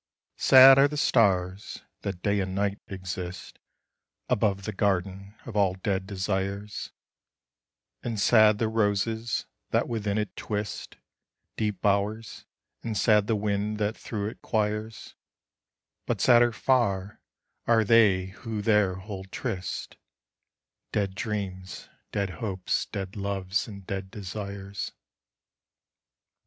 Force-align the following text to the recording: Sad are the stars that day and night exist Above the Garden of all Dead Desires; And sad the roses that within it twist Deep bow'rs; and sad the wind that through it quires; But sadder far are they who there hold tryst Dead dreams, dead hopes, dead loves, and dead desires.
Sad 0.37 0.79
are 0.79 0.87
the 0.87 0.97
stars 0.97 1.83
that 2.01 2.23
day 2.23 2.39
and 2.39 2.55
night 2.55 2.79
exist 2.87 3.59
Above 4.29 4.63
the 4.63 4.71
Garden 4.71 5.35
of 5.45 5.55
all 5.55 5.75
Dead 5.75 6.07
Desires; 6.07 6.89
And 8.01 8.19
sad 8.19 8.57
the 8.57 8.67
roses 8.67 9.45
that 9.69 9.87
within 9.87 10.17
it 10.17 10.35
twist 10.35 10.97
Deep 11.55 11.83
bow'rs; 11.83 12.45
and 12.81 12.97
sad 12.97 13.27
the 13.27 13.35
wind 13.35 13.77
that 13.77 13.95
through 13.95 14.27
it 14.29 14.41
quires; 14.41 15.13
But 16.07 16.19
sadder 16.19 16.51
far 16.51 17.21
are 17.67 17.83
they 17.83 18.25
who 18.41 18.63
there 18.63 18.95
hold 18.95 19.31
tryst 19.31 19.97
Dead 20.91 21.13
dreams, 21.13 21.89
dead 22.11 22.31
hopes, 22.41 22.87
dead 22.87 23.15
loves, 23.15 23.67
and 23.67 23.85
dead 23.85 24.09
desires. 24.09 24.93